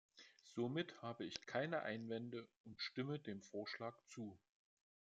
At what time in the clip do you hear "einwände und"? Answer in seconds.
1.83-2.81